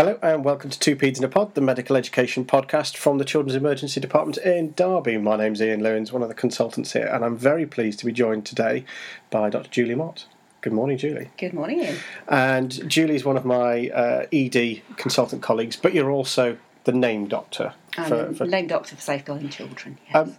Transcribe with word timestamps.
Hello 0.00 0.18
and 0.22 0.46
welcome 0.46 0.70
to 0.70 0.78
Two 0.78 0.96
Peds 0.96 1.18
in 1.18 1.24
a 1.24 1.28
Pod, 1.28 1.54
the 1.54 1.60
medical 1.60 1.94
education 1.94 2.46
podcast 2.46 2.96
from 2.96 3.18
the 3.18 3.24
Children's 3.26 3.54
Emergency 3.54 4.00
Department 4.00 4.38
in 4.38 4.72
Derby. 4.72 5.18
My 5.18 5.36
name's 5.36 5.60
Ian 5.60 5.82
Lewins, 5.82 6.10
one 6.10 6.22
of 6.22 6.30
the 6.30 6.34
consultants 6.34 6.94
here, 6.94 7.04
and 7.04 7.22
I'm 7.22 7.36
very 7.36 7.66
pleased 7.66 7.98
to 7.98 8.06
be 8.06 8.12
joined 8.12 8.46
today 8.46 8.86
by 9.28 9.50
Dr. 9.50 9.68
Julie 9.68 9.94
Mott. 9.94 10.24
Good 10.62 10.72
morning, 10.72 10.96
Julie. 10.96 11.28
Good 11.36 11.52
morning, 11.52 11.80
Ian. 11.80 11.96
And 12.28 12.90
Julie's 12.90 13.26
one 13.26 13.36
of 13.36 13.44
my 13.44 13.90
uh, 13.90 14.24
ED 14.32 14.80
consultant 14.96 15.42
colleagues, 15.42 15.76
but 15.76 15.92
you're 15.92 16.10
also 16.10 16.56
the 16.84 16.92
name 16.92 17.28
doctor. 17.28 17.74
I'm 17.98 18.34
for, 18.34 18.46
name 18.46 18.68
doctor 18.68 18.96
for 18.96 19.02
safeguarding 19.02 19.50
children. 19.50 19.98
Yes. 20.06 20.16
Um, 20.16 20.36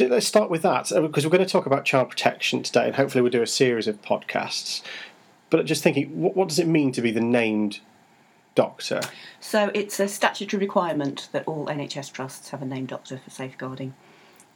let's 0.00 0.26
start 0.26 0.50
with 0.50 0.60
that 0.60 0.90
because 1.00 1.24
we're 1.24 1.32
going 1.32 1.46
to 1.46 1.50
talk 1.50 1.64
about 1.64 1.86
child 1.86 2.10
protection 2.10 2.62
today, 2.62 2.84
and 2.84 2.96
hopefully 2.96 3.22
we'll 3.22 3.32
do 3.32 3.40
a 3.40 3.46
series 3.46 3.88
of 3.88 4.02
podcasts. 4.02 4.82
But 5.48 5.64
just 5.64 5.82
thinking, 5.82 6.20
what, 6.20 6.36
what 6.36 6.50
does 6.50 6.58
it 6.58 6.66
mean 6.66 6.92
to 6.92 7.00
be 7.00 7.10
the 7.10 7.22
named 7.22 7.80
doctor? 8.58 9.00
So 9.38 9.70
it's 9.72 10.00
a 10.00 10.08
statutory 10.08 10.58
requirement 10.58 11.28
that 11.30 11.46
all 11.46 11.66
NHS 11.66 12.10
trusts 12.10 12.50
have 12.50 12.60
a 12.60 12.64
named 12.64 12.88
doctor 12.88 13.16
for 13.16 13.30
safeguarding 13.30 13.94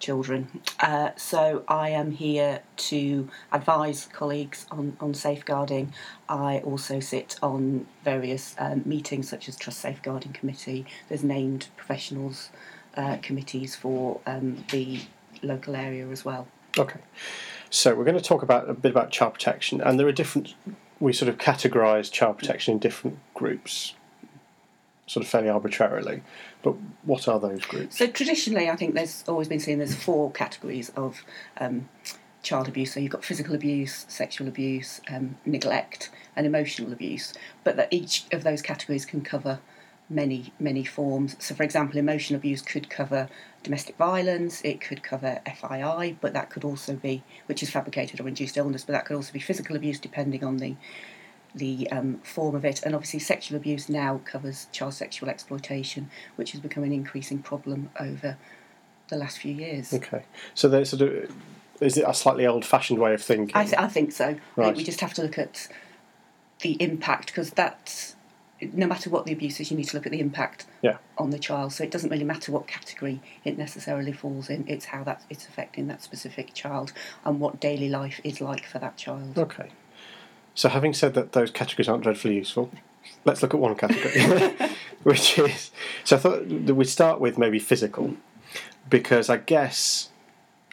children. 0.00 0.60
Uh, 0.80 1.10
so 1.14 1.62
I 1.68 1.90
am 1.90 2.10
here 2.10 2.62
to 2.90 3.28
advise 3.52 4.08
colleagues 4.12 4.66
on, 4.72 4.96
on 4.98 5.14
safeguarding. 5.14 5.94
I 6.28 6.58
also 6.64 6.98
sit 6.98 7.38
on 7.44 7.86
various 8.02 8.56
um, 8.58 8.82
meetings 8.84 9.28
such 9.28 9.48
as 9.48 9.54
Trust 9.54 9.78
Safeguarding 9.78 10.32
Committee. 10.32 10.84
There's 11.08 11.22
named 11.22 11.68
professionals 11.76 12.50
uh, 12.96 13.18
committees 13.22 13.76
for 13.76 14.20
um, 14.26 14.64
the 14.72 15.02
local 15.44 15.76
area 15.76 16.08
as 16.08 16.24
well. 16.24 16.48
Okay. 16.76 16.98
So 17.70 17.94
we're 17.94 18.04
going 18.04 18.18
to 18.18 18.20
talk 18.20 18.42
about 18.42 18.68
a 18.68 18.74
bit 18.74 18.90
about 18.90 19.12
child 19.12 19.34
protection, 19.34 19.80
and 19.80 19.96
there 19.96 20.08
are 20.08 20.12
different. 20.12 20.54
We 21.02 21.12
sort 21.12 21.28
of 21.28 21.38
categorise 21.38 22.10
child 22.12 22.38
protection 22.38 22.74
in 22.74 22.78
different 22.78 23.18
groups 23.34 23.94
sort 25.06 25.24
of 25.24 25.30
fairly 25.30 25.48
arbitrarily. 25.48 26.22
But 26.62 26.76
what 27.04 27.28
are 27.28 27.40
those 27.40 27.64
groups? 27.64 27.98
So 27.98 28.06
traditionally, 28.06 28.70
I 28.70 28.76
think 28.76 28.94
there's 28.94 29.24
always 29.26 29.48
been 29.48 29.60
seen 29.60 29.78
there's 29.78 29.94
four 29.94 30.30
categories 30.30 30.90
of 30.96 31.24
um, 31.58 31.88
child 32.42 32.68
abuse. 32.68 32.94
So 32.94 33.00
you've 33.00 33.12
got 33.12 33.24
physical 33.24 33.54
abuse, 33.54 34.06
sexual 34.08 34.48
abuse, 34.48 35.00
um, 35.08 35.36
neglect, 35.44 36.10
and 36.36 36.46
emotional 36.46 36.92
abuse. 36.92 37.34
But 37.64 37.76
that 37.76 37.88
each 37.90 38.24
of 38.32 38.44
those 38.44 38.62
categories 38.62 39.04
can 39.04 39.22
cover 39.22 39.58
many 40.12 40.52
many 40.60 40.84
forms. 40.84 41.36
So, 41.38 41.54
for 41.54 41.62
example, 41.62 41.98
emotional 41.98 42.38
abuse 42.38 42.62
could 42.62 42.88
cover 42.88 43.28
domestic 43.62 43.96
violence. 43.96 44.60
It 44.62 44.80
could 44.80 45.02
cover 45.02 45.40
FII, 45.46 46.16
but 46.20 46.32
that 46.34 46.50
could 46.50 46.64
also 46.64 46.94
be, 46.94 47.22
which 47.46 47.62
is 47.62 47.70
fabricated 47.70 48.20
or 48.20 48.28
induced 48.28 48.56
illness. 48.56 48.84
But 48.84 48.92
that 48.92 49.04
could 49.06 49.16
also 49.16 49.32
be 49.32 49.40
physical 49.40 49.76
abuse, 49.76 49.98
depending 49.98 50.44
on 50.44 50.58
the 50.58 50.76
the 51.54 51.90
um, 51.90 52.18
form 52.22 52.54
of 52.54 52.64
it. 52.64 52.82
And 52.84 52.94
obviously, 52.94 53.20
sexual 53.20 53.56
abuse 53.56 53.88
now 53.88 54.20
covers 54.24 54.66
child 54.72 54.94
sexual 54.94 55.28
exploitation, 55.28 56.10
which 56.36 56.52
has 56.52 56.60
become 56.60 56.84
an 56.84 56.92
increasing 56.92 57.42
problem 57.42 57.90
over 57.98 58.36
the 59.08 59.16
last 59.16 59.38
few 59.38 59.52
years. 59.52 59.92
Okay, 59.92 60.24
so 60.54 60.68
there's 60.68 60.90
sort 60.90 61.02
of 61.02 61.32
is 61.80 61.98
it 61.98 62.04
a 62.06 62.14
slightly 62.14 62.46
old-fashioned 62.46 62.98
way 62.98 63.12
of 63.12 63.20
thinking? 63.20 63.56
I, 63.56 63.64
th- 63.64 63.76
I 63.76 63.88
think 63.88 64.12
so. 64.12 64.26
Right. 64.26 64.38
I 64.56 64.64
think 64.66 64.76
we 64.76 64.84
just 64.84 65.00
have 65.00 65.14
to 65.14 65.22
look 65.22 65.36
at 65.36 65.66
the 66.60 66.80
impact 66.80 67.26
because 67.26 67.50
that's 67.50 68.14
no 68.72 68.86
matter 68.86 69.10
what 69.10 69.26
the 69.26 69.32
abuse 69.32 69.60
is, 69.60 69.70
you 69.70 69.76
need 69.76 69.88
to 69.88 69.96
look 69.96 70.06
at 70.06 70.12
the 70.12 70.20
impact 70.20 70.66
yeah. 70.82 70.98
on 71.18 71.30
the 71.30 71.38
child. 71.38 71.72
So 71.72 71.84
it 71.84 71.90
doesn't 71.90 72.10
really 72.10 72.24
matter 72.24 72.52
what 72.52 72.66
category 72.66 73.20
it 73.44 73.58
necessarily 73.58 74.12
falls 74.12 74.48
in. 74.48 74.64
It's 74.68 74.86
how 74.86 75.04
that 75.04 75.22
it's 75.30 75.46
affecting 75.46 75.88
that 75.88 76.02
specific 76.02 76.54
child 76.54 76.92
and 77.24 77.40
what 77.40 77.60
daily 77.60 77.88
life 77.88 78.20
is 78.24 78.40
like 78.40 78.64
for 78.66 78.78
that 78.78 78.96
child. 78.96 79.38
Okay. 79.38 79.70
So, 80.54 80.68
having 80.68 80.92
said 80.92 81.14
that 81.14 81.32
those 81.32 81.50
categories 81.50 81.88
aren't 81.88 82.02
dreadfully 82.02 82.36
useful, 82.36 82.70
let's 83.24 83.42
look 83.42 83.54
at 83.54 83.60
one 83.60 83.74
category, 83.74 84.54
which 85.02 85.38
is. 85.38 85.70
So, 86.04 86.16
I 86.16 86.18
thought 86.18 86.66
that 86.66 86.74
we'd 86.74 86.88
start 86.88 87.20
with 87.20 87.38
maybe 87.38 87.58
physical, 87.58 88.16
because 88.90 89.30
I 89.30 89.38
guess 89.38 90.10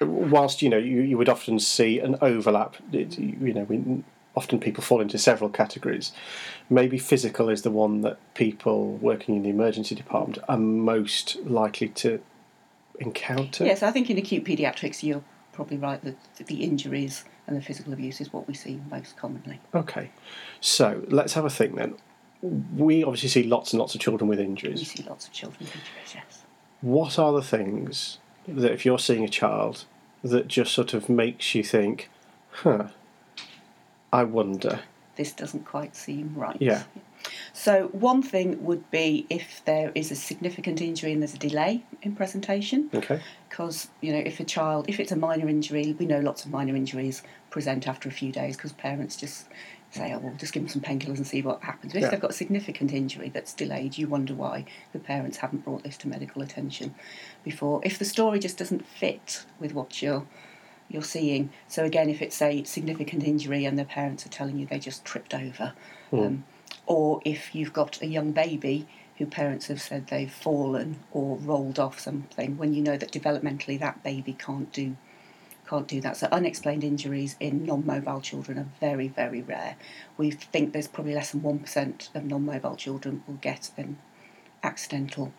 whilst 0.01 0.61
you 0.61 0.69
know 0.69 0.77
you, 0.77 1.01
you 1.01 1.17
would 1.17 1.29
often 1.29 1.59
see 1.59 1.99
an 1.99 2.17
overlap, 2.21 2.75
it, 2.91 3.17
you 3.17 3.53
know, 3.53 3.63
we, 3.63 4.03
often 4.35 4.59
people 4.59 4.83
fall 4.83 5.01
into 5.01 5.17
several 5.17 5.49
categories. 5.49 6.11
Maybe 6.69 6.97
physical 6.97 7.49
is 7.49 7.63
the 7.63 7.71
one 7.71 8.01
that 8.01 8.17
people 8.35 8.93
working 8.97 9.35
in 9.35 9.43
the 9.43 9.49
emergency 9.49 9.95
department 9.95 10.39
are 10.47 10.57
most 10.57 11.37
likely 11.45 11.89
to 11.89 12.21
encounter. 12.99 13.65
Yes, 13.65 13.83
I 13.83 13.91
think 13.91 14.09
in 14.09 14.17
acute 14.17 14.43
paediatrics 14.45 15.03
you're 15.03 15.23
probably 15.53 15.77
right 15.77 16.01
that 16.03 16.15
the 16.47 16.63
injuries 16.63 17.25
and 17.47 17.57
the 17.57 17.61
physical 17.61 17.91
abuse 17.91 18.21
is 18.21 18.31
what 18.31 18.47
we 18.47 18.53
see 18.53 18.79
most 18.89 19.17
commonly. 19.17 19.59
Okay, 19.73 20.11
so 20.61 21.03
let's 21.07 21.33
have 21.33 21.45
a 21.45 21.49
think 21.49 21.75
then. 21.75 21.95
We 22.77 23.03
obviously 23.03 23.29
see 23.29 23.43
lots 23.43 23.73
and 23.73 23.79
lots 23.79 23.95
of 23.95 24.01
children 24.01 24.29
with 24.29 24.39
injuries. 24.39 24.79
We 24.79 24.85
see 24.85 25.03
lots 25.03 25.27
of 25.27 25.33
children 25.33 25.59
with 25.59 25.75
injuries, 25.75 26.15
yes. 26.15 26.43
What 26.81 27.19
are 27.19 27.33
the 27.33 27.41
things 27.41 28.19
that, 28.47 28.71
if 28.71 28.85
you're 28.85 28.99
seeing 28.99 29.25
a 29.25 29.29
child, 29.29 29.85
that 30.23 30.47
just 30.47 30.73
sort 30.73 30.93
of 30.93 31.09
makes 31.09 31.53
you 31.55 31.63
think, 31.63 32.09
huh, 32.51 32.89
I 34.11 34.23
wonder? 34.23 34.79
This 35.15 35.31
doesn't 35.33 35.65
quite 35.65 35.95
seem 35.95 36.33
right. 36.35 36.57
Yeah. 36.59 36.83
So, 37.51 37.87
one 37.87 38.21
thing 38.21 38.63
would 38.63 38.89
be 38.89 39.27
if 39.29 39.61
there 39.65 39.91
is 39.93 40.11
a 40.11 40.15
significant 40.15 40.79
injury 40.81 41.11
and 41.11 41.21
there's 41.21 41.33
a 41.33 41.39
delay 41.39 41.83
in 42.01 42.15
presentation. 42.15 42.89
Okay. 42.93 43.19
Because, 43.49 43.89
you 43.99 44.13
know, 44.13 44.19
if 44.19 44.39
a 44.39 44.45
child, 44.45 44.85
if 44.87 44.99
it's 44.99 45.11
a 45.11 45.17
minor 45.17 45.49
injury, 45.49 45.95
we 45.99 46.05
know 46.05 46.19
lots 46.19 46.45
of 46.45 46.51
minor 46.51 46.75
injuries 46.75 47.21
present 47.49 47.87
after 47.87 48.07
a 48.07 48.11
few 48.11 48.31
days 48.31 48.55
because 48.55 48.71
parents 48.71 49.17
just 49.17 49.47
say, 49.91 50.13
oh, 50.13 50.19
well, 50.19 50.33
just 50.37 50.53
give 50.53 50.63
them 50.63 50.69
some 50.69 50.81
painkillers 50.81 51.17
and 51.17 51.27
see 51.27 51.41
what 51.41 51.61
happens. 51.63 51.93
But 51.93 52.03
if 52.03 52.11
they've 52.11 52.19
got 52.19 52.29
a 52.29 52.33
significant 52.33 52.93
injury 52.93 53.29
that's 53.29 53.53
delayed, 53.53 53.97
you 53.97 54.07
wonder 54.07 54.33
why 54.33 54.65
the 54.93 54.99
parents 54.99 55.37
haven't 55.37 55.65
brought 55.65 55.83
this 55.83 55.97
to 55.97 56.07
medical 56.07 56.41
attention 56.41 56.93
before. 57.43 57.81
If 57.83 57.97
the 57.97 58.05
story 58.05 58.39
just 58.39 58.57
doesn't 58.57 58.85
fit 58.85 59.45
with 59.59 59.73
what 59.73 60.01
you're 60.01 60.27
you're 60.89 61.03
seeing, 61.03 61.51
so 61.67 61.85
again, 61.85 62.09
if 62.09 62.21
it's 62.21 62.41
a 62.41 62.63
significant 62.63 63.23
injury 63.23 63.65
and 63.65 63.77
the 63.77 63.85
parents 63.85 64.25
are 64.25 64.29
telling 64.29 64.57
you 64.57 64.65
they 64.65 64.79
just 64.79 65.05
tripped 65.05 65.33
over, 65.33 65.73
mm. 66.11 66.25
um, 66.25 66.43
or 66.85 67.21
if 67.23 67.53
you've 67.53 67.73
got 67.73 68.01
a 68.01 68.07
young 68.07 68.31
baby 68.31 68.87
who 69.17 69.25
parents 69.25 69.67
have 69.67 69.81
said 69.81 70.07
they've 70.07 70.31
fallen 70.31 70.97
or 71.11 71.37
rolled 71.37 71.77
off 71.77 71.99
something, 71.99 72.57
when 72.57 72.73
you 72.73 72.81
know 72.81 72.97
that 72.97 73.11
developmentally 73.11 73.79
that 73.79 74.03
baby 74.03 74.33
can't 74.33 74.71
do 74.73 74.95
can't 75.67 75.87
do 75.87 76.01
that. 76.01 76.17
So 76.17 76.27
unexplained 76.31 76.83
injuries 76.83 77.35
in 77.39 77.63
non-mobile 77.63 78.21
children 78.21 78.57
are 78.57 78.69
very, 78.79 79.07
very 79.07 79.43
rare. 79.43 79.75
We 80.17 80.31
think 80.31 80.73
there's 80.73 80.87
probably 80.87 81.13
less 81.13 81.29
than 81.29 81.43
one 81.43 81.59
percent 81.59 82.09
of 82.15 82.25
non-mobile 82.25 82.75
children 82.75 83.23
will 83.27 83.35
get 83.35 83.69
an 83.77 83.99
accidental 84.63 85.31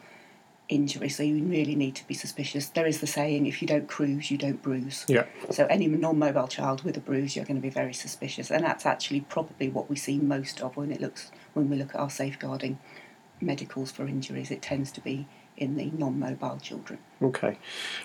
injury. 0.70 1.08
So 1.08 1.22
you 1.22 1.42
really 1.44 1.74
need 1.74 1.96
to 1.96 2.06
be 2.06 2.14
suspicious. 2.14 2.68
There 2.68 2.86
is 2.86 3.00
the 3.00 3.06
saying, 3.06 3.46
if 3.46 3.60
you 3.60 3.68
don't 3.68 3.88
cruise, 3.88 4.30
you 4.30 4.38
don't 4.38 4.62
bruise. 4.62 5.04
Yeah. 5.08 5.24
So 5.50 5.66
any 5.66 5.86
non-mobile 5.86 6.48
child 6.48 6.82
with 6.84 6.96
a 6.96 7.00
bruise, 7.00 7.36
you're 7.36 7.44
going 7.44 7.56
to 7.56 7.62
be 7.62 7.70
very 7.70 7.92
suspicious, 7.92 8.50
and 8.50 8.64
that's 8.64 8.86
actually 8.86 9.22
probably 9.22 9.68
what 9.68 9.90
we 9.90 9.96
see 9.96 10.18
most 10.18 10.60
of 10.62 10.76
when 10.76 10.90
it 10.90 11.00
looks 11.00 11.30
when 11.52 11.68
we 11.68 11.76
look 11.76 11.94
at 11.94 12.00
our 12.00 12.10
safeguarding 12.10 12.78
medicals 13.40 13.90
for 13.90 14.06
injuries. 14.06 14.50
It 14.50 14.62
tends 14.62 14.90
to 14.92 15.00
be 15.00 15.26
in 15.56 15.76
the 15.76 15.90
non-mobile 15.90 16.58
children. 16.62 17.00
Okay, 17.20 17.58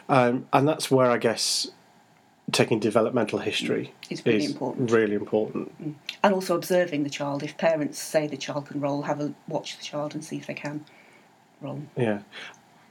um, 0.09 0.47
and 0.51 0.67
that's 0.67 0.89
where 0.89 1.11
I 1.11 1.17
guess 1.17 1.69
taking 2.51 2.79
developmental 2.79 3.39
history 3.39 3.93
is 4.09 4.25
really 4.25 4.45
important. 4.45 4.91
Really 4.91 5.15
important. 5.15 5.81
Mm. 5.81 5.95
And 6.23 6.33
also 6.33 6.55
observing 6.55 7.03
the 7.03 7.09
child. 7.09 7.43
If 7.43 7.57
parents 7.57 7.99
say 7.99 8.27
the 8.27 8.37
child 8.37 8.67
can 8.67 8.81
roll, 8.81 9.03
have 9.03 9.21
a 9.21 9.33
watch 9.47 9.77
the 9.77 9.83
child 9.83 10.15
and 10.15 10.23
see 10.25 10.37
if 10.37 10.47
they 10.47 10.53
can 10.53 10.85
roll. 11.61 11.81
Yeah. 11.95 12.19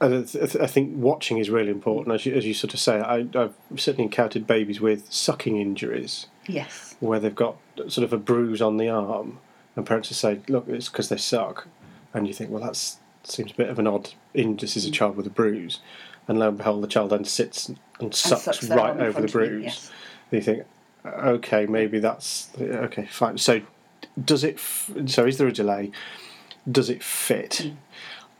I 0.01 0.21
think 0.67 0.91
watching 0.95 1.37
is 1.37 1.49
really 1.49 1.71
important, 1.71 2.13
as 2.13 2.25
you, 2.25 2.33
as 2.33 2.45
you 2.45 2.53
sort 2.53 2.73
of 2.73 2.79
say. 2.79 2.99
I, 2.99 3.27
have 3.33 3.53
certainly 3.77 4.03
encountered 4.03 4.45
babies 4.45 4.81
with 4.81 5.11
sucking 5.11 5.57
injuries. 5.57 6.27
Yes. 6.47 6.95
Where 6.99 7.19
they've 7.19 7.33
got 7.33 7.57
sort 7.87 8.03
of 8.03 8.11
a 8.11 8.17
bruise 8.17 8.61
on 8.61 8.77
the 8.77 8.89
arm, 8.89 9.39
and 9.75 9.85
parents 9.85 10.09
will 10.09 10.15
say, 10.15 10.41
"Look, 10.47 10.67
it's 10.67 10.89
because 10.89 11.09
they 11.09 11.17
suck," 11.17 11.67
and 12.13 12.27
you 12.27 12.33
think, 12.33 12.51
"Well, 12.51 12.63
that 12.63 12.75
seems 13.23 13.51
a 13.51 13.55
bit 13.55 13.69
of 13.69 13.79
an 13.79 13.87
odd. 13.87 14.09
In 14.33 14.57
this 14.57 14.75
is 14.75 14.85
a 14.85 14.89
mm. 14.89 14.93
child 14.93 15.15
with 15.15 15.27
a 15.27 15.31
bruise," 15.31 15.79
and 16.27 16.39
lo 16.39 16.49
and 16.49 16.57
behold, 16.57 16.83
the 16.83 16.87
child 16.87 17.11
then 17.11 17.23
sits 17.23 17.69
and 17.99 18.13
sucks, 18.13 18.43
sucks 18.43 18.63
right 18.65 18.97
over 18.99 19.21
the 19.21 19.27
bruise. 19.27 19.63
yes. 19.63 19.91
And 20.31 20.39
you 20.39 20.43
think, 20.43 20.65
okay, 21.05 21.65
maybe 21.67 21.99
that's 21.99 22.49
okay, 22.59 23.05
fine. 23.05 23.37
So, 23.37 23.61
does 24.23 24.43
it? 24.43 24.59
So, 25.07 25.25
is 25.25 25.37
there 25.37 25.47
a 25.47 25.53
delay? 25.53 25.91
Does 26.69 26.89
it 26.89 27.01
fit? 27.01 27.61
Mm. 27.63 27.75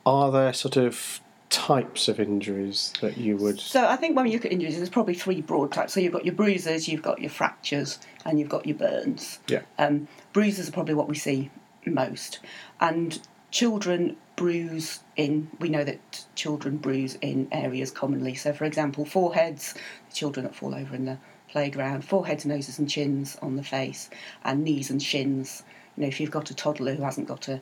Are 0.05 0.31
there 0.31 0.53
sort 0.53 0.77
of 0.77 1.19
types 1.49 2.07
of 2.07 2.19
injuries 2.19 2.93
that 3.01 3.17
you 3.17 3.37
would? 3.37 3.59
So, 3.59 3.87
I 3.87 3.95
think 3.95 4.15
when 4.15 4.27
you 4.27 4.33
look 4.33 4.45
at 4.45 4.51
injuries, 4.51 4.75
there's 4.75 4.89
probably 4.89 5.13
three 5.13 5.41
broad 5.41 5.71
types. 5.71 5.93
So, 5.93 5.99
you've 5.99 6.13
got 6.13 6.25
your 6.25 6.35
bruises, 6.35 6.87
you've 6.87 7.01
got 7.01 7.19
your 7.19 7.29
fractures, 7.29 7.99
and 8.25 8.39
you've 8.39 8.49
got 8.49 8.65
your 8.65 8.77
burns. 8.77 9.39
Yeah. 9.47 9.61
Um, 9.77 10.07
bruises 10.33 10.69
are 10.69 10.71
probably 10.71 10.93
what 10.93 11.07
we 11.07 11.15
see 11.15 11.49
most, 11.85 12.39
and 12.79 13.19
children 13.51 14.17
bruise 14.35 14.99
in, 15.15 15.49
we 15.59 15.69
know 15.69 15.83
that 15.83 16.25
children 16.35 16.77
bruise 16.77 17.17
in 17.21 17.47
areas 17.51 17.91
commonly. 17.91 18.35
So, 18.35 18.53
for 18.53 18.65
example, 18.65 19.05
foreheads, 19.05 19.75
children 20.13 20.45
that 20.45 20.55
fall 20.55 20.75
over 20.75 20.95
in 20.95 21.05
the 21.05 21.17
playground, 21.49 22.03
foreheads, 22.03 22.45
noses, 22.45 22.79
and 22.79 22.89
chins 22.89 23.37
on 23.41 23.55
the 23.55 23.63
face, 23.63 24.09
and 24.43 24.63
knees 24.63 24.89
and 24.89 25.01
shins. 25.01 25.63
You 25.95 26.01
know, 26.01 26.07
if 26.07 26.19
you've 26.19 26.31
got 26.31 26.51
a 26.51 26.55
toddler 26.55 26.95
who 26.95 27.03
hasn't 27.03 27.27
got 27.27 27.47
a 27.47 27.61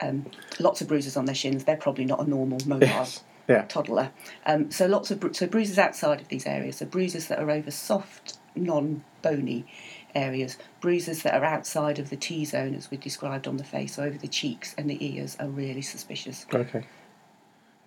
um, 0.00 0.26
lots 0.58 0.80
of 0.80 0.88
bruises 0.88 1.16
on 1.16 1.24
their 1.24 1.34
shins. 1.34 1.64
They're 1.64 1.76
probably 1.76 2.04
not 2.04 2.20
a 2.24 2.28
normal 2.28 2.58
mobile 2.66 2.86
Yes. 2.86 3.22
Yeah. 3.48 3.64
toddler. 3.66 4.10
Um, 4.44 4.70
so 4.70 4.86
lots 4.86 5.10
of 5.10 5.20
bru- 5.20 5.32
so 5.32 5.46
bruises 5.46 5.78
outside 5.78 6.20
of 6.20 6.28
these 6.28 6.46
areas. 6.46 6.76
So 6.76 6.86
bruises 6.86 7.28
that 7.28 7.38
are 7.38 7.50
over 7.50 7.70
soft, 7.70 8.38
non-bony 8.54 9.64
areas. 10.14 10.58
Bruises 10.80 11.22
that 11.22 11.34
are 11.34 11.44
outside 11.44 11.98
of 11.98 12.10
the 12.10 12.16
T 12.16 12.44
zone, 12.44 12.74
as 12.74 12.90
we 12.90 12.96
described 12.98 13.46
on 13.48 13.56
the 13.56 13.64
face, 13.64 13.94
so 13.96 14.02
over 14.02 14.18
the 14.18 14.28
cheeks 14.28 14.74
and 14.76 14.88
the 14.90 15.02
ears, 15.04 15.36
are 15.40 15.48
really 15.48 15.82
suspicious. 15.82 16.44
Okay. 16.52 16.84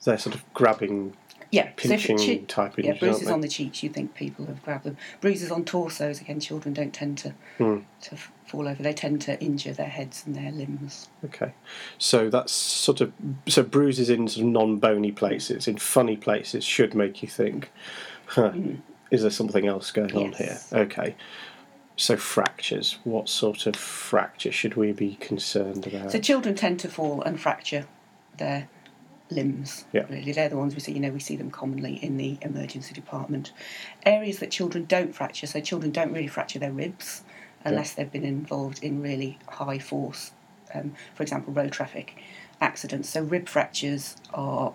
They're 0.03 0.17
sort 0.17 0.33
of 0.35 0.51
grabbing, 0.53 1.15
Yeah, 1.51 1.67
so 1.77 1.89
pinching 1.89 2.17
it 2.17 2.21
che- 2.25 2.45
type 2.45 2.77
yeah, 2.77 2.93
bruises 2.93 3.27
on 3.27 3.41
the 3.41 3.47
cheeks, 3.49 3.83
you 3.83 3.89
think 3.89 4.15
people 4.15 4.45
have 4.45 4.63
grabbed 4.63 4.85
them. 4.85 4.95
Bruises 5.19 5.51
on 5.51 5.65
torsos, 5.65 6.21
again, 6.21 6.39
children 6.39 6.73
don't 6.73 6.93
tend 6.93 7.17
to 7.19 7.33
Hmm. 7.57 7.79
to 8.03 8.15
fall 8.45 8.67
over. 8.69 8.81
They 8.81 8.93
tend 8.93 9.21
to 9.23 9.37
injure 9.43 9.73
their 9.73 9.89
heads 9.89 10.23
and 10.25 10.33
their 10.35 10.51
limbs. 10.51 11.09
Okay. 11.25 11.51
So 11.97 12.29
that's 12.29 12.53
sort 12.53 13.01
of 13.01 13.11
so 13.47 13.63
bruises 13.63 14.09
in 14.09 14.27
sort 14.29 14.45
of 14.45 14.51
non-bony 14.51 15.11
places, 15.11 15.67
in 15.67 15.77
funny 15.77 16.15
places, 16.17 16.63
should 16.63 16.95
make 16.95 17.21
you 17.21 17.27
think, 17.27 17.69
huh, 18.27 18.53
is 19.11 19.21
there 19.21 19.29
something 19.31 19.67
else 19.67 19.91
going 19.91 20.15
on 20.15 20.31
here? 20.33 20.57
Okay. 20.71 21.15
So 21.97 22.15
fractures. 22.15 22.97
What 23.03 23.27
sort 23.27 23.67
of 23.67 23.75
fracture 23.75 24.51
should 24.53 24.75
we 24.75 24.93
be 24.93 25.15
concerned 25.15 25.85
about? 25.85 26.13
So 26.13 26.19
children 26.19 26.55
tend 26.55 26.79
to 26.79 26.87
fall 26.87 27.21
and 27.23 27.39
fracture 27.39 27.85
their 28.37 28.69
limbs. 29.31 29.85
Yeah. 29.93 30.05
Really, 30.09 30.31
they're 30.31 30.49
the 30.49 30.57
ones 30.57 30.73
we 30.75 30.81
see. 30.81 30.91
You 30.91 30.99
know, 30.99 31.09
we 31.11 31.19
see 31.19 31.35
them 31.35 31.49
commonly 31.51 31.95
in 32.03 32.17
the 32.17 32.37
emergency 32.41 32.93
department. 32.93 33.51
Areas 34.05 34.39
that 34.39 34.51
children 34.51 34.85
don't 34.85 35.13
fracture. 35.15 35.47
So 35.47 35.59
children 35.61 35.91
don't 35.91 36.11
really 36.11 36.27
fracture 36.27 36.59
their 36.59 36.71
ribs 36.71 37.23
unless 37.63 37.93
they've 37.93 38.11
been 38.11 38.25
involved 38.25 38.83
in 38.83 39.01
really 39.01 39.37
high 39.47 39.77
force, 39.79 40.31
um, 40.73 40.93
for 41.13 41.23
example, 41.23 41.53
road 41.53 41.71
traffic 41.71 42.15
accidents. 42.59 43.09
So 43.09 43.21
rib 43.21 43.47
fractures 43.47 44.15
are 44.33 44.73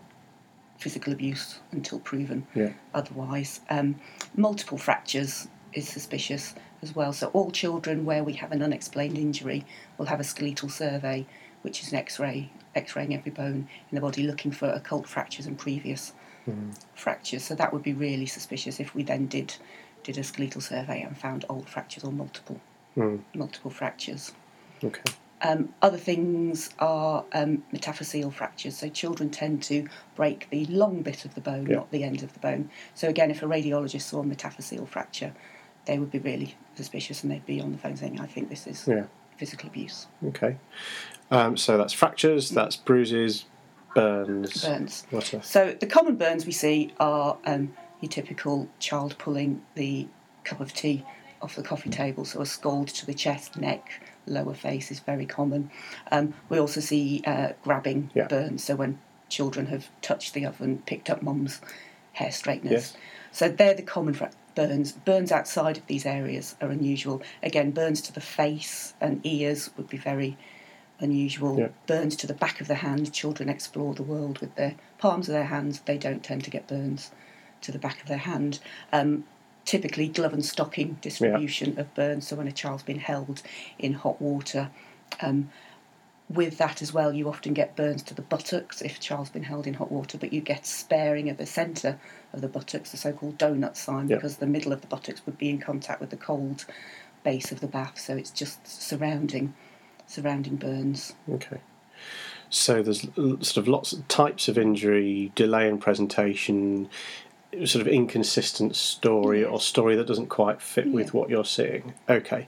physical 0.79 1.13
abuse 1.13 1.59
until 1.73 1.99
proven 1.99 2.47
Yeah. 2.55 2.71
otherwise. 2.95 3.61
Um, 3.71 3.97
multiple 4.37 4.79
fractures 4.79 5.49
is 5.73 5.89
suspicious 5.89 6.55
as 6.83 6.95
well. 6.95 7.13
So 7.13 7.29
all 7.29 7.51
children 7.51 8.05
where 8.05 8.23
we 8.23 8.35
have 8.35 8.53
an 8.53 8.63
unexplained 8.63 9.19
injury 9.19 9.65
will 9.99 10.07
have 10.07 10.21
a 10.21 10.25
skeletal 10.25 10.69
survey, 10.69 11.27
which 11.67 11.83
is 11.83 11.91
an 11.93 11.99
X-ray, 11.99 12.49
X-raying 12.77 13.13
every 13.13 13.33
bone 13.33 13.69
in 13.91 13.95
the 13.97 14.01
body, 14.01 14.23
looking 14.23 14.53
for 14.53 14.69
occult 14.71 15.07
fractures 15.09 15.47
and 15.47 15.59
previous 15.59 16.13
fractures. 16.95 17.43
So 17.43 17.57
that 17.57 17.73
would 17.73 17.83
be 17.83 17.93
really 17.93 18.25
suspicious 18.27 18.79
if 18.81 18.95
we 18.95 19.03
then 19.03 19.27
did 19.27 19.55
did 20.05 20.17
a 20.17 20.23
skeletal 20.23 20.61
survey 20.61 21.03
and 21.03 21.19
found 21.19 21.45
old 21.49 21.69
fractures 21.69 22.05
or 22.05 22.13
multiple 22.13 22.61
Hmm. 22.95 23.17
multiple 23.35 23.71
fractures. 23.73 24.33
Okay. 24.83 25.03
Um, 25.43 25.75
other 25.83 25.99
things 25.99 26.71
are 26.79 27.25
um, 27.35 27.63
metaphyseal 27.75 28.33
fractures. 28.33 28.79
So 28.79 28.89
children 28.89 29.29
tend 29.29 29.63
to 29.65 29.87
break 30.15 30.49
the 30.51 30.65
long 30.67 31.03
bit 31.03 31.25
of 31.27 31.35
the 31.35 31.41
bone, 31.43 31.67
Yeah. 31.67 31.77
not 31.77 31.91
the 31.91 32.05
end 32.05 32.23
of 32.23 32.33
the 32.33 32.39
bone. 32.39 32.71
So 32.95 33.09
again, 33.09 33.31
if 33.33 33.43
a 33.43 33.47
radiologist 33.47 34.03
saw 34.03 34.21
a 34.21 34.25
metaphyseal 34.25 34.87
fracture, 34.89 35.33
they 35.85 35.99
would 35.99 36.11
be 36.13 36.21
really 36.21 36.55
suspicious 36.77 37.23
and 37.23 37.31
they'd 37.33 37.45
be 37.45 37.61
on 37.61 37.73
the 37.73 37.79
phone 37.79 37.97
saying, 37.97 38.19
"I 38.21 38.27
think 38.27 38.49
this 38.49 38.67
is 38.69 38.87
Yeah. 38.87 39.07
Physical 39.37 39.69
abuse, 39.69 40.07
Okay. 40.29 40.57
Um, 41.31 41.57
so 41.57 41.77
that's 41.77 41.93
fractures. 41.93 42.51
That's 42.51 42.77
bruises, 42.77 43.47
burns. 43.95 44.65
burns." 44.65 45.07
What 45.11 45.33
else? 45.35 45.47
So 45.49 45.75
the 45.79 45.87
common 45.87 46.17
burns 46.17 46.47
we 46.47 46.53
see 46.53 46.93
are 47.01 47.37
um, 47.45 47.75
your 48.01 48.09
typical 48.11 48.69
child 48.79 49.17
pulling 49.19 49.63
the 49.75 50.07
cup 50.45 50.61
of 50.61 50.73
tea 50.73 51.05
off 51.43 51.57
the 51.57 51.63
coffee 51.63 51.91
table, 51.91 52.25
so 52.25 52.41
a 52.41 52.47
scald 52.47 52.89
to 52.89 53.05
the 53.07 53.13
chest, 53.15 53.57
neck, 53.57 54.01
lower 54.27 54.55
face 54.55 54.91
is 54.91 55.01
very 55.01 55.27
common. 55.27 55.71
Um, 56.11 56.35
we 56.49 56.59
also 56.59 56.81
see 56.81 57.23
uh, 57.27 57.51
grabbing 57.63 58.11
Yeah. 58.15 58.27
burns, 58.29 58.65
so 58.65 58.77
when 58.77 58.99
children 59.29 59.67
have 59.67 59.89
touched 60.03 60.33
the 60.35 60.47
oven, 60.47 60.83
picked 60.87 61.11
up 61.11 61.23
mum's 61.23 61.61
hair 62.13 62.31
straighteners. 62.31 62.73
Yes. 62.73 62.97
So 63.37 63.51
they're 63.51 63.75
the 63.75 63.83
common 63.83 64.15
fra- 64.15 64.31
burns. 64.55 64.93
Burns 64.93 65.31
outside 65.31 65.77
of 65.77 65.87
these 65.89 66.07
areas 66.07 66.57
are 66.63 66.71
unusual. 66.71 67.21
Again, 67.43 67.71
burns 67.71 68.01
to 68.01 68.13
the 68.15 68.23
face 68.23 68.95
and 68.99 69.21
ears 69.27 69.69
would 69.77 69.91
be 69.91 69.99
very 69.99 70.39
unusual. 71.01 71.59
Yeah. 71.59 71.69
Burns 71.87 72.17
to 72.17 72.27
the 72.27 72.33
back 72.33 72.63
of 72.63 72.67
the 72.67 72.77
hand. 72.77 73.13
Children 73.13 73.51
explore 73.51 73.93
the 73.93 74.03
world 74.03 74.39
with 74.39 74.55
their 74.55 74.77
palms 74.97 75.29
of 75.29 75.35
their 75.35 75.45
hands. 75.45 75.81
They 75.81 75.99
don't 75.99 76.25
tend 76.25 76.45
to 76.45 76.51
get 76.51 76.67
burns 76.67 77.11
to 77.61 77.71
the 77.71 77.79
back 77.79 78.01
of 78.01 78.09
their 78.09 78.17
hand. 78.17 78.59
Um, 78.91 79.25
typically, 79.67 80.09
glove 80.09 80.33
and 80.33 80.43
stocking 80.43 80.97
distribution 81.03 81.79
of 81.79 81.95
burns. 81.95 82.27
So 82.27 82.37
when 82.37 82.49
a 82.49 82.53
child's 82.53 82.85
been 82.85 83.01
held 83.01 83.43
in 83.79 83.93
hot 83.93 84.19
water. 84.19 84.71
Um, 85.21 85.51
with 86.29 86.59
that 86.59 86.83
as 86.83 86.93
well, 86.93 87.13
you 87.13 87.29
often 87.29 87.55
get 87.55 87.77
burns 87.77 88.03
to 88.05 88.15
the 88.15 88.23
buttocks 88.23 88.83
if 88.83 88.97
a 88.97 89.01
child's 89.01 89.31
been 89.31 89.45
held 89.45 89.67
in 89.67 89.75
hot 89.75 89.93
water, 89.93 90.19
but 90.19 90.33
you 90.33 90.41
get 90.41 90.67
sparing 90.67 91.31
of 91.31 91.37
the 91.37 91.47
centre 91.47 91.99
of 92.33 92.41
the 92.41 92.49
buttocks, 92.49 92.91
the 92.91 92.97
so 92.97 93.13
called 93.13 93.39
donut 93.39 93.77
sign, 93.77 94.09
Yeah. 94.09 94.17
because 94.17 94.39
the 94.39 94.47
middle 94.47 94.73
of 94.73 94.81
the 94.81 94.89
buttocks 94.89 95.25
would 95.25 95.39
be 95.39 95.49
in 95.51 95.59
contact 95.59 96.01
with 96.01 96.11
the 96.11 96.17
cold 96.17 96.65
base 97.23 97.53
of 97.53 97.61
the 97.61 97.69
bath, 97.69 97.99
so 97.99 98.17
it's 98.17 98.31
just 98.31 98.67
surrounding 98.67 99.55
surrounding 100.09 100.55
burns. 100.55 101.15
Okay. 101.29 101.59
So 102.49 102.81
there's 102.81 103.03
sort 103.03 103.57
of 103.57 103.67
lots 103.67 103.93
of 103.93 104.07
types 104.07 104.47
of 104.47 104.57
injury, 104.57 105.33
delay 105.35 105.69
in 105.69 105.79
presentation, 105.79 106.89
sort 107.65 107.85
of 107.85 107.89
inconsistent 107.89 108.77
story 108.77 109.45
or 109.45 109.61
story 109.61 109.97
that 109.97 110.07
doesn't 110.07 110.29
quite 110.29 110.63
fit 110.63 110.93
with 110.93 111.13
what 111.13 111.29
you're 111.29 111.45
seeing. 111.45 111.95
Okay. 112.09 112.47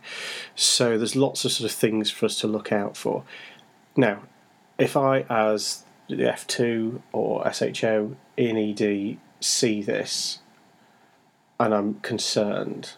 So 0.54 0.96
there's 0.96 1.16
lots 1.16 1.44
of 1.44 1.50
sort 1.50 1.68
of 1.68 1.76
things 1.76 2.10
for 2.12 2.26
us 2.26 2.38
to 2.40 2.46
look 2.46 2.70
out 2.70 2.96
for. 2.96 3.24
Now, 3.98 4.22
if 4.78 4.96
I, 4.96 5.22
as 5.28 5.82
the 6.08 6.14
F2 6.14 7.02
or 7.12 7.52
SHO 7.52 8.16
in 8.36 8.56
ED, 8.56 9.18
see 9.40 9.82
this 9.82 10.38
and 11.60 11.74
I'm 11.74 11.94
concerned, 12.00 12.92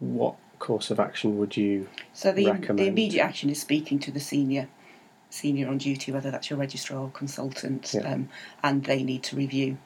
what 0.00 0.36
course 0.58 0.90
of 0.90 0.98
action 0.98 1.36
would 1.36 1.54
you 1.54 1.86
So 2.14 2.32
the, 2.32 2.44
the 2.44 2.86
immediate 2.86 3.22
action 3.22 3.50
is 3.50 3.60
speaking 3.60 3.98
to 4.00 4.10
the 4.10 4.20
senior 4.20 4.68
senior 5.28 5.68
on 5.68 5.76
duty, 5.76 6.12
whether 6.12 6.30
that's 6.30 6.48
your 6.48 6.58
registrar 6.58 7.00
or 7.00 7.10
consultant, 7.10 7.92
Yeah. 7.92 8.10
um, 8.10 8.30
and 8.62 8.84
they 8.84 9.02
need 9.02 9.22
to 9.24 9.36
review 9.36 9.76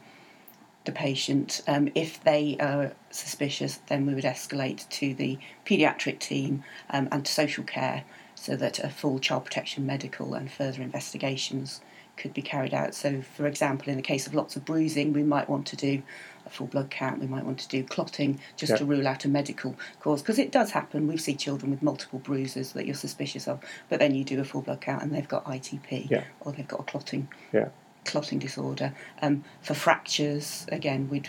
the 0.84 0.92
patient. 0.92 1.62
Um, 1.66 1.88
if 1.96 2.22
they 2.22 2.56
are 2.60 2.92
suspicious, 3.10 3.80
then 3.88 4.06
we 4.06 4.14
would 4.14 4.24
escalate 4.24 4.88
to 4.90 5.12
the 5.12 5.38
paediatric 5.66 6.20
team 6.20 6.62
um, 6.90 7.08
and 7.10 7.26
to 7.26 7.32
social 7.32 7.64
care 7.64 8.04
so 8.40 8.56
that 8.56 8.78
a 8.78 8.88
full 8.88 9.18
child 9.18 9.44
protection 9.44 9.84
medical 9.84 10.32
and 10.32 10.50
further 10.50 10.80
investigations 10.80 11.82
could 12.16 12.32
be 12.32 12.40
carried 12.40 12.72
out. 12.72 12.94
So, 12.94 13.20
for 13.20 13.46
example, 13.46 13.90
in 13.90 13.96
the 13.96 14.02
case 14.02 14.26
of 14.26 14.34
lots 14.34 14.56
of 14.56 14.64
bruising, 14.64 15.12
we 15.12 15.22
might 15.22 15.46
want 15.48 15.66
to 15.66 15.76
do 15.76 16.02
a 16.46 16.50
full 16.50 16.66
blood 16.66 16.90
count, 16.90 17.20
we 17.20 17.26
might 17.26 17.44
want 17.44 17.58
to 17.58 17.68
do 17.68 17.84
clotting 17.84 18.40
just 18.56 18.70
Yeah. 18.70 18.76
to 18.76 18.86
rule 18.86 19.06
out 19.06 19.26
a 19.26 19.28
medical 19.28 19.76
cause 20.00 20.22
because 20.22 20.38
it 20.38 20.50
does 20.50 20.70
happen. 20.70 21.06
We 21.06 21.18
see 21.18 21.34
children 21.34 21.70
with 21.70 21.82
multiple 21.82 22.18
bruises 22.18 22.72
that 22.72 22.86
you're 22.86 22.94
suspicious 22.94 23.46
of, 23.46 23.60
but 23.90 23.98
then 23.98 24.14
you 24.14 24.24
do 24.24 24.40
a 24.40 24.44
full 24.44 24.62
blood 24.62 24.80
count 24.80 25.02
and 25.02 25.12
they've 25.12 25.28
got 25.28 25.44
ITP 25.44 26.08
Yeah. 26.10 26.24
or 26.40 26.52
they've 26.52 26.66
got 26.66 26.80
a 26.80 26.84
clotting 26.84 27.28
Yeah. 27.52 27.68
clotting 28.06 28.38
disorder. 28.38 28.94
Um, 29.20 29.44
for 29.60 29.74
fractures, 29.74 30.64
again, 30.72 31.10
we'd 31.10 31.28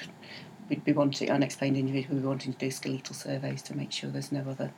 we'd 0.69 0.85
be 0.85 0.93
wanting 0.93 1.29
unexplained 1.29 1.75
injuries. 1.75 2.07
We'd 2.07 2.21
be 2.21 2.27
wanting 2.27 2.53
to 2.53 2.57
do 2.59 2.71
skeletal 2.71 3.13
surveys 3.13 3.61
to 3.63 3.75
make 3.75 3.91
sure 3.91 4.09
there's 4.09 4.31
no 4.31 4.45
other 4.49 4.71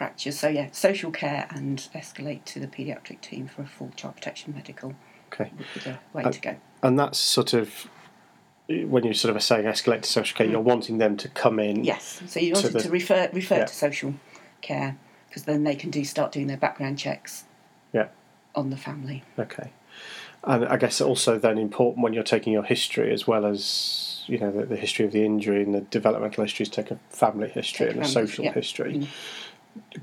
fractures. 0.00 0.38
So 0.38 0.48
yeah, 0.48 0.68
social 0.72 1.10
care 1.10 1.46
and 1.50 1.78
escalate 1.94 2.44
to 2.46 2.60
the 2.60 2.66
paediatric 2.66 3.20
team 3.20 3.48
for 3.48 3.62
a 3.62 3.66
full 3.66 3.90
child 3.96 4.14
protection 4.16 4.54
medical 4.54 4.94
Okay. 5.32 5.50
would 5.56 5.66
be 5.74 5.80
the 5.80 5.98
way 6.12 6.22
Uh, 6.24 6.30
to 6.30 6.40
go. 6.40 6.56
And 6.82 6.98
that's 6.98 7.18
sort 7.18 7.52
of 7.54 7.88
when 8.68 9.04
you 9.04 9.14
sort 9.14 9.30
of 9.30 9.36
are 9.36 9.40
saying 9.40 9.64
escalate 9.64 10.02
to 10.02 10.08
social 10.08 10.36
care, 10.36 10.46
you're 10.46 10.60
wanting 10.60 10.98
them 10.98 11.16
to 11.16 11.28
come 11.28 11.58
in. 11.58 11.84
Yes. 11.84 12.20
So 12.26 12.40
you 12.40 12.52
wanted 12.52 12.72
the- 12.74 12.80
to 12.82 12.90
refer 12.90 13.28
refer 13.32 13.56
yeah. 13.58 13.64
to 13.64 13.74
social 13.74 14.14
care 14.60 14.96
because 15.28 15.44
then 15.44 15.64
they 15.64 15.74
can 15.76 15.90
do 15.90 16.04
start 16.04 16.32
doing 16.32 16.46
their 16.46 16.56
background 16.56 16.98
checks 16.98 17.44
Yeah. 17.92 18.08
on 18.54 18.70
the 18.70 18.76
family. 18.76 19.22
Okay. 19.38 19.70
And 20.44 20.64
I 20.66 20.76
guess 20.76 21.00
also 21.00 21.38
then 21.38 21.58
important 21.58 22.04
when 22.04 22.12
you're 22.12 22.22
taking 22.22 22.52
your 22.52 22.62
history 22.62 23.12
as 23.12 23.26
well 23.26 23.44
as 23.46 24.24
you 24.28 24.38
know 24.38 24.50
the, 24.50 24.66
the 24.66 24.76
history 24.76 25.04
of 25.04 25.12
the 25.12 25.24
injury 25.24 25.62
and 25.62 25.72
the 25.74 25.80
developmental 25.82 26.42
history 26.44 26.64
is 26.64 26.68
take 26.68 26.90
a 26.90 26.98
family 27.10 27.48
history 27.48 27.86
Take 27.86 27.96
and 27.96 28.04
a 28.04 28.08
family, 28.08 28.26
social 28.28 28.44
yeah. 28.44 28.52
history 28.52 28.94
Mm. 28.94 29.06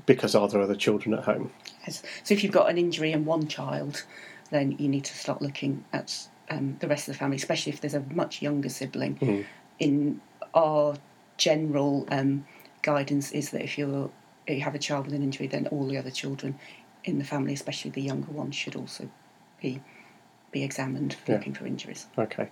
Because 0.06 0.34
are 0.34 0.48
there 0.48 0.60
other 0.60 0.74
children 0.74 1.14
at 1.14 1.24
home? 1.24 1.52
Yes. 1.86 2.02
So 2.22 2.34
if 2.34 2.42
you've 2.42 2.52
got 2.52 2.70
an 2.70 2.78
injury 2.78 3.12
in 3.12 3.24
one 3.24 3.46
child, 3.48 4.04
then 4.50 4.72
you 4.78 4.88
need 4.88 5.04
to 5.04 5.16
start 5.16 5.42
looking 5.42 5.84
at 5.92 6.26
um, 6.50 6.76
the 6.80 6.88
rest 6.88 7.08
of 7.08 7.14
the 7.14 7.18
family, 7.18 7.36
especially 7.36 7.72
if 7.72 7.80
there's 7.80 7.94
a 7.94 8.04
much 8.12 8.42
younger 8.42 8.68
sibling. 8.68 9.16
Mhm. 9.16 9.44
In 9.78 10.20
our 10.54 10.96
general 11.36 12.06
um, 12.10 12.46
guidance 12.82 13.32
is 13.32 13.50
that 13.50 13.62
if 13.62 13.76
you're 13.78 14.10
if 14.46 14.58
you 14.58 14.64
have 14.64 14.74
a 14.74 14.78
child 14.78 15.06
with 15.06 15.14
an 15.14 15.22
injury, 15.22 15.46
then 15.46 15.66
all 15.68 15.86
the 15.86 15.96
other 15.96 16.10
children 16.10 16.58
in 17.04 17.18
the 17.18 17.24
family, 17.24 17.54
especially 17.54 17.90
the 17.90 18.02
younger 18.02 18.30
ones, 18.30 18.54
should 18.54 18.76
also 18.76 19.08
be 19.60 19.80
be 20.54 20.62
examined 20.62 21.16
Yeah. 21.26 21.34
looking 21.34 21.52
for 21.52 21.66
injuries. 21.66 22.06
Okay. 22.16 22.48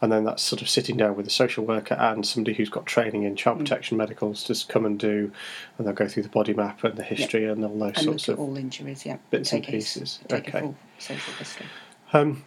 And 0.00 0.10
then 0.10 0.24
that's 0.24 0.42
sort 0.42 0.62
of 0.62 0.68
sitting 0.70 0.96
down 0.96 1.14
with 1.16 1.26
a 1.26 1.30
social 1.30 1.64
worker 1.64 1.94
and 1.94 2.26
somebody 2.26 2.56
who's 2.56 2.70
got 2.70 2.86
training 2.86 3.24
in 3.24 3.34
Mm. 3.34 3.36
child 3.36 3.58
protection 3.58 3.96
medicals 3.98 4.42
to 4.44 4.66
come 4.72 4.86
and 4.86 4.98
do, 4.98 5.30
and 5.76 5.86
they'll 5.86 5.94
go 5.94 6.08
through 6.08 6.22
the 6.24 6.28
body 6.30 6.54
map 6.54 6.82
and 6.82 6.96
the 6.96 7.02
history 7.02 7.44
and 7.44 7.62
all 7.64 7.78
those 7.78 7.96
And 7.98 8.04
sorts 8.04 8.28
of. 8.28 8.40
all 8.40 8.56
injuries, 8.56 9.04
yeah. 9.04 9.18
bits 9.30 9.52
and 9.52 9.62
take 9.62 9.68
a 9.68 9.72
pieces. 9.72 10.18
take 10.28 10.48
Okay. 10.48 10.58
a 10.58 10.60
full 10.62 10.76
social 10.98 11.34
history. 11.34 11.66
Um, 12.14 12.42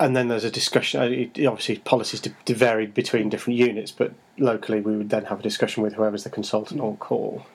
and 0.00 0.16
then 0.16 0.28
there's 0.28 0.44
a 0.44 0.50
discussion. 0.50 1.00
uh, 1.00 1.48
obviously, 1.48 1.76
policies 1.78 2.22
varied 2.46 2.94
between 2.94 3.28
different 3.28 3.58
units, 3.58 3.92
but 3.92 4.12
locally 4.38 4.80
we 4.80 4.96
would 4.96 5.10
then 5.10 5.26
have 5.26 5.38
a 5.40 5.42
discussion 5.42 5.82
with 5.82 5.94
whoever's 5.94 6.24
the 6.24 6.30
consultant 6.30 6.80
Mm. 6.80 6.84
on 6.84 6.96
call. 6.96 7.46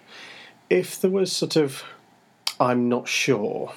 If 0.69 1.01
there 1.01 1.11
was 1.11 1.31
sort 1.31 1.55
of, 1.55 1.83
I'm 2.59 2.87
not 2.89 3.07
sure. 3.07 3.73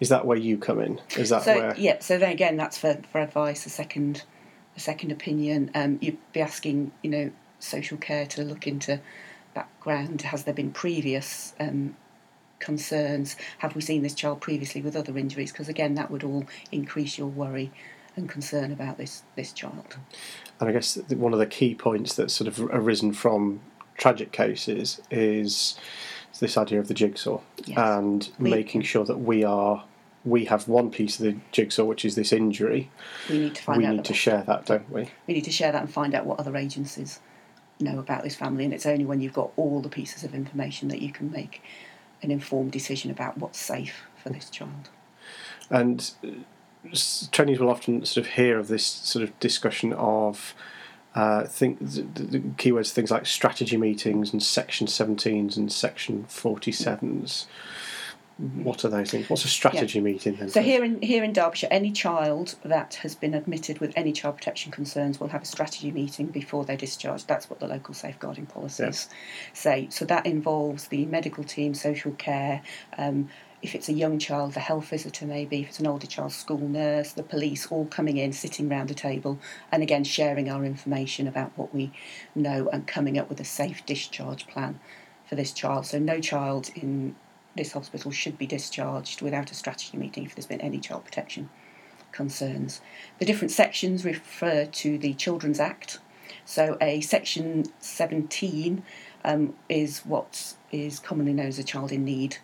Is 0.00 0.08
that 0.08 0.26
where 0.26 0.36
you 0.36 0.58
come 0.58 0.80
in? 0.80 1.00
Is 1.16 1.30
that 1.30 1.42
So 1.42 1.54
where? 1.54 1.74
yeah, 1.76 1.98
so 2.00 2.18
then 2.18 2.32
again, 2.32 2.56
that's 2.56 2.76
for, 2.76 3.00
for 3.12 3.20
advice, 3.20 3.64
a 3.66 3.70
second, 3.70 4.22
a 4.76 4.80
second 4.80 5.12
opinion. 5.12 5.70
Um, 5.74 5.98
you'd 6.00 6.18
be 6.32 6.40
asking, 6.40 6.92
you 7.02 7.10
know, 7.10 7.30
social 7.58 7.96
care 7.96 8.26
to 8.26 8.42
look 8.42 8.66
into 8.66 9.00
background. 9.54 10.22
Has 10.22 10.44
there 10.44 10.54
been 10.54 10.72
previous 10.72 11.54
um, 11.60 11.96
concerns? 12.58 13.36
Have 13.58 13.74
we 13.74 13.80
seen 13.80 14.02
this 14.02 14.14
child 14.14 14.40
previously 14.40 14.82
with 14.82 14.96
other 14.96 15.16
injuries? 15.16 15.52
Because 15.52 15.68
again, 15.68 15.94
that 15.94 16.10
would 16.10 16.24
all 16.24 16.44
increase 16.72 17.16
your 17.16 17.28
worry 17.28 17.70
and 18.16 18.28
concern 18.28 18.72
about 18.72 18.98
this 18.98 19.22
this 19.36 19.52
child. 19.52 19.96
And 20.60 20.68
I 20.68 20.72
guess 20.72 20.96
one 21.08 21.32
of 21.32 21.38
the 21.38 21.46
key 21.46 21.74
points 21.74 22.14
that's 22.14 22.34
sort 22.34 22.48
of 22.48 22.60
arisen 22.72 23.12
from 23.12 23.60
tragic 23.96 24.32
cases 24.32 25.00
is 25.10 25.78
this 26.40 26.56
idea 26.56 26.78
of 26.78 26.88
the 26.88 26.94
jigsaw 26.94 27.40
Yes. 27.64 27.78
and 27.78 28.28
We- 28.38 28.50
making 28.50 28.82
sure 28.82 29.04
that 29.04 29.18
we 29.18 29.44
are 29.44 29.84
we 30.24 30.46
have 30.46 30.66
one 30.68 30.90
piece 30.90 31.20
of 31.20 31.26
the 31.26 31.36
jigsaw, 31.52 31.84
which 31.84 32.02
is 32.02 32.14
this 32.14 32.32
injury. 32.32 32.90
We 33.28 33.38
need 33.40 33.54
to 33.56 33.62
find 33.62 33.78
we 33.78 33.84
out. 33.84 33.90
We 33.90 33.96
need 33.98 34.04
to 34.06 34.14
share 34.14 34.42
that, 34.46 34.64
don't 34.64 34.90
we? 34.90 35.10
we 35.26 35.34
need 35.34 35.44
to 35.44 35.52
share 35.52 35.70
that 35.70 35.82
and 35.82 35.92
find 35.92 36.14
out 36.14 36.24
what 36.24 36.40
other 36.40 36.56
agencies 36.56 37.20
know 37.78 37.98
about 37.98 38.22
this 38.22 38.34
family. 38.34 38.64
And 38.64 38.72
it's 38.72 38.86
only 38.86 39.04
when 39.04 39.20
you've 39.20 39.34
got 39.34 39.50
all 39.56 39.82
the 39.82 39.90
pieces 39.90 40.24
of 40.24 40.34
information 40.34 40.88
that 40.88 41.02
you 41.02 41.12
can 41.12 41.30
make 41.30 41.60
an 42.22 42.30
informed 42.30 42.72
decision 42.72 43.10
about 43.10 43.36
what's 43.36 43.58
safe 43.58 44.04
for 44.16 44.30
this 44.30 44.48
child. 44.48 44.88
And 45.68 46.10
uh, 46.26 46.96
trainees 47.30 47.58
will 47.60 47.68
often 47.68 48.06
sort 48.06 48.26
of 48.26 48.32
hear 48.32 48.58
of 48.58 48.68
this 48.68 48.86
sort 48.86 49.22
of 49.22 49.38
discussion 49.40 49.92
of 49.92 50.54
uh, 51.14 51.44
think 51.44 51.78
the, 51.78 52.02
the 52.02 52.38
keywords 52.40 52.90
things 52.90 53.10
like 53.10 53.26
strategy 53.26 53.76
meetings 53.76 54.32
and 54.32 54.42
section 54.42 54.86
17s 54.86 55.56
and 55.56 55.72
section 55.72 56.24
47s. 56.28 57.46
What 58.36 58.84
are 58.84 58.88
those 58.88 59.12
things? 59.12 59.30
What's 59.30 59.44
a 59.44 59.48
strategy 59.48 60.00
meeting 60.00 60.34
then? 60.34 60.48
So 60.48 60.60
here 60.60 60.82
in 60.82 61.00
here 61.02 61.22
in 61.22 61.32
Derbyshire, 61.32 61.68
any 61.70 61.92
child 61.92 62.56
that 62.64 62.94
has 62.94 63.14
been 63.14 63.32
admitted 63.32 63.78
with 63.78 63.92
any 63.94 64.10
child 64.10 64.38
protection 64.38 64.72
concerns 64.72 65.20
will 65.20 65.28
have 65.28 65.42
a 65.42 65.46
strategy 65.46 65.92
meeting 65.92 66.26
before 66.26 66.64
they're 66.64 66.76
discharged. 66.76 67.28
That's 67.28 67.48
what 67.48 67.60
the 67.60 67.68
local 67.68 67.94
safeguarding 67.94 68.46
policies 68.46 69.08
say. 69.52 69.86
So 69.88 70.04
that 70.06 70.26
involves 70.26 70.88
the 70.88 71.06
medical 71.06 71.44
team, 71.44 71.74
social 71.74 72.10
care. 72.12 72.62
Um, 72.98 73.28
if 73.64 73.74
it's 73.74 73.88
a 73.88 73.94
young 73.94 74.18
child, 74.18 74.52
the 74.52 74.60
health 74.60 74.90
visitor 74.90 75.24
maybe. 75.24 75.62
If 75.62 75.70
it's 75.70 75.80
an 75.80 75.86
older 75.86 76.06
child, 76.06 76.32
school 76.32 76.58
nurse, 76.58 77.12
the 77.12 77.22
police, 77.22 77.66
all 77.68 77.86
coming 77.86 78.18
in, 78.18 78.34
sitting 78.34 78.68
round 78.68 78.90
a 78.90 78.94
table, 78.94 79.38
and 79.72 79.82
again 79.82 80.04
sharing 80.04 80.50
our 80.50 80.66
information 80.66 81.26
about 81.26 81.50
what 81.56 81.74
we 81.74 81.90
know 82.34 82.68
and 82.68 82.86
coming 82.86 83.18
up 83.18 83.30
with 83.30 83.40
a 83.40 83.44
safe 83.44 83.84
discharge 83.86 84.46
plan 84.46 84.80
for 85.26 85.34
this 85.34 85.50
child. 85.50 85.86
So 85.86 85.98
no 85.98 86.20
child 86.20 86.68
in 86.74 87.16
this 87.56 87.72
hospital 87.72 88.10
should 88.10 88.36
be 88.36 88.46
discharged 88.46 89.22
without 89.22 89.50
a 89.50 89.54
strategy 89.54 89.96
meeting 89.96 90.26
if 90.26 90.34
there's 90.34 90.44
been 90.44 90.60
any 90.60 90.78
child 90.78 91.06
protection 91.06 91.48
concerns. 92.12 92.82
The 93.18 93.24
different 93.24 93.50
sections 93.50 94.04
refer 94.04 94.66
to 94.66 94.98
the 94.98 95.14
Children's 95.14 95.58
Act. 95.58 96.00
So 96.44 96.76
a 96.82 97.00
section 97.00 97.64
17 97.78 98.82
um, 99.24 99.54
is 99.70 100.00
what 100.00 100.52
is 100.70 100.98
commonly 100.98 101.32
known 101.32 101.46
as 101.46 101.58
a 101.58 101.64
child 101.64 101.92
in 101.92 102.04
need 102.04 102.36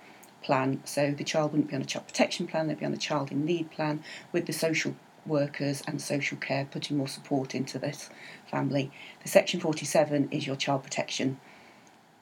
plan. 0.43 0.81
So 0.85 1.13
the 1.13 1.25
child 1.25 1.53
wouldn't 1.53 1.71
be 1.71 1.77
on 1.77 1.83
a 1.83 1.87
child 1.87 2.07
protection 2.07 2.47
plan, 2.47 2.69
they'd 2.69 2.79
be 2.79 2.87
on 2.87 2.93
a 2.93 2.99
child 2.99 3.31
in 3.31 3.45
need 3.45 3.71
plan 3.71 4.03
with 4.33 4.47
the 4.47 4.53
social 4.53 4.95
workers 5.27 5.83
and 5.87 6.01
social 6.01 6.39
care 6.39 6.67
putting 6.71 6.97
more 6.97 7.09
support 7.09 7.55
into 7.55 7.79
this 7.79 8.11
family. 8.51 8.91
The 9.23 9.29
section 9.29 9.61
47 9.61 10.29
is 10.31 10.47
your 10.47 10.57
child 10.57 10.83
protection 10.83 11.39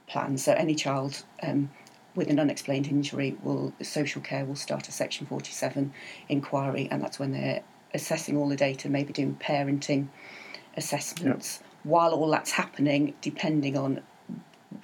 plan. 0.06 0.38
So 0.38 0.52
any 0.52 0.74
child 0.74 1.24
um, 1.42 1.70
with 2.14 2.28
an 2.28 2.40
unexplained 2.40 2.88
injury 2.88 3.36
will 3.42 3.72
social 3.82 4.20
care 4.20 4.44
will 4.44 4.56
start 4.56 4.88
a 4.88 4.92
section 4.92 5.26
47 5.26 5.92
inquiry 6.28 6.88
and 6.90 7.02
that's 7.02 7.18
when 7.18 7.32
they're 7.32 7.62
assessing 7.94 8.36
all 8.36 8.48
the 8.48 8.56
data, 8.56 8.88
maybe 8.88 9.12
doing 9.12 9.36
parenting 9.40 10.08
assessments. 10.76 11.62
While 11.84 12.12
all 12.12 12.30
that's 12.30 12.50
happening, 12.50 13.14
depending 13.20 13.76
on 13.76 14.02